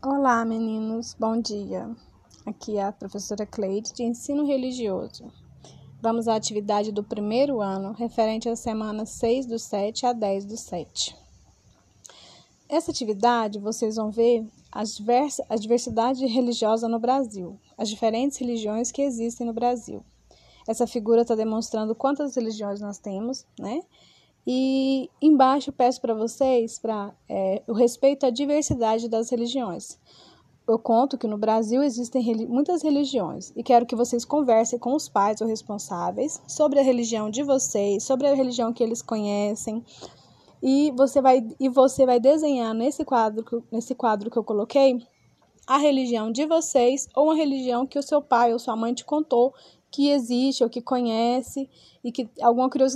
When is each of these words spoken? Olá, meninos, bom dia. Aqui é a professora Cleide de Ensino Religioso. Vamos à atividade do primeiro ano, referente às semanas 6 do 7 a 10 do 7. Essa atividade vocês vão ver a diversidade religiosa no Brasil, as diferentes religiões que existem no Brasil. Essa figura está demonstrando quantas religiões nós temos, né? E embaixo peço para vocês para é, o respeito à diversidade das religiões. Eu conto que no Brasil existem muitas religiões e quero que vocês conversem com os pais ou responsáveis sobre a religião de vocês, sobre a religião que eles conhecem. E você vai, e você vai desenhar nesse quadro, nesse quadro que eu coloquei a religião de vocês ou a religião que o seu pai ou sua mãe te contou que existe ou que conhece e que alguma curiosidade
Olá, 0.00 0.44
meninos, 0.44 1.16
bom 1.18 1.40
dia. 1.40 1.90
Aqui 2.46 2.76
é 2.76 2.84
a 2.84 2.92
professora 2.92 3.44
Cleide 3.44 3.92
de 3.92 4.04
Ensino 4.04 4.46
Religioso. 4.46 5.24
Vamos 6.00 6.28
à 6.28 6.36
atividade 6.36 6.92
do 6.92 7.02
primeiro 7.02 7.60
ano, 7.60 7.90
referente 7.94 8.48
às 8.48 8.60
semanas 8.60 9.08
6 9.10 9.46
do 9.46 9.58
7 9.58 10.06
a 10.06 10.12
10 10.12 10.44
do 10.44 10.56
7. 10.56 11.16
Essa 12.68 12.92
atividade 12.92 13.58
vocês 13.58 13.96
vão 13.96 14.08
ver 14.08 14.46
a 14.70 15.56
diversidade 15.56 16.24
religiosa 16.26 16.86
no 16.86 17.00
Brasil, 17.00 17.58
as 17.76 17.88
diferentes 17.88 18.38
religiões 18.38 18.92
que 18.92 19.02
existem 19.02 19.44
no 19.44 19.52
Brasil. 19.52 20.04
Essa 20.68 20.86
figura 20.86 21.22
está 21.22 21.34
demonstrando 21.34 21.92
quantas 21.96 22.36
religiões 22.36 22.80
nós 22.80 22.98
temos, 22.98 23.44
né? 23.58 23.82
E 24.50 25.10
embaixo 25.20 25.70
peço 25.70 26.00
para 26.00 26.14
vocês 26.14 26.78
para 26.78 27.12
é, 27.28 27.62
o 27.68 27.74
respeito 27.74 28.24
à 28.24 28.30
diversidade 28.30 29.06
das 29.06 29.28
religiões. 29.28 29.98
Eu 30.66 30.78
conto 30.78 31.18
que 31.18 31.26
no 31.26 31.36
Brasil 31.36 31.82
existem 31.82 32.46
muitas 32.46 32.80
religiões 32.82 33.52
e 33.54 33.62
quero 33.62 33.84
que 33.84 33.94
vocês 33.94 34.24
conversem 34.24 34.78
com 34.78 34.94
os 34.94 35.06
pais 35.06 35.42
ou 35.42 35.46
responsáveis 35.46 36.40
sobre 36.46 36.80
a 36.80 36.82
religião 36.82 37.28
de 37.28 37.42
vocês, 37.42 38.04
sobre 38.04 38.26
a 38.26 38.34
religião 38.34 38.72
que 38.72 38.82
eles 38.82 39.02
conhecem. 39.02 39.84
E 40.62 40.92
você 40.92 41.20
vai, 41.20 41.46
e 41.60 41.68
você 41.68 42.06
vai 42.06 42.18
desenhar 42.18 42.72
nesse 42.72 43.04
quadro, 43.04 43.62
nesse 43.70 43.94
quadro 43.94 44.30
que 44.30 44.38
eu 44.38 44.44
coloquei 44.44 44.98
a 45.66 45.76
religião 45.76 46.32
de 46.32 46.46
vocês 46.46 47.06
ou 47.14 47.30
a 47.30 47.34
religião 47.34 47.86
que 47.86 47.98
o 47.98 48.02
seu 48.02 48.22
pai 48.22 48.54
ou 48.54 48.58
sua 48.58 48.74
mãe 48.74 48.94
te 48.94 49.04
contou 49.04 49.52
que 49.90 50.10
existe 50.10 50.62
ou 50.62 50.70
que 50.70 50.80
conhece 50.80 51.68
e 52.04 52.12
que 52.12 52.28
alguma 52.40 52.68
curiosidade 52.68 52.86